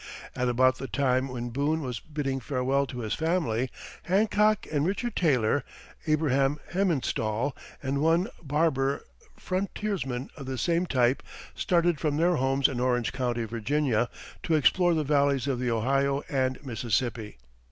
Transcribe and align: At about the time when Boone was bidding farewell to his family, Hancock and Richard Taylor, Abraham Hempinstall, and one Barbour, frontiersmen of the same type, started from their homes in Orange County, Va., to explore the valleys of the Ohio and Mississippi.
At 0.35 0.49
about 0.49 0.79
the 0.79 0.87
time 0.87 1.27
when 1.27 1.51
Boone 1.51 1.81
was 1.83 1.99
bidding 1.99 2.39
farewell 2.39 2.87
to 2.87 3.01
his 3.01 3.13
family, 3.13 3.69
Hancock 4.05 4.65
and 4.71 4.83
Richard 4.83 5.15
Taylor, 5.15 5.63
Abraham 6.07 6.57
Hempinstall, 6.71 7.55
and 7.83 8.01
one 8.01 8.27
Barbour, 8.41 9.03
frontiersmen 9.37 10.31
of 10.35 10.47
the 10.47 10.57
same 10.57 10.87
type, 10.87 11.21
started 11.53 11.99
from 11.99 12.17
their 12.17 12.37
homes 12.37 12.67
in 12.67 12.79
Orange 12.79 13.13
County, 13.13 13.43
Va., 13.43 14.09
to 14.41 14.55
explore 14.55 14.95
the 14.95 15.03
valleys 15.03 15.45
of 15.47 15.59
the 15.59 15.69
Ohio 15.69 16.23
and 16.29 16.57
Mississippi. 16.65 17.37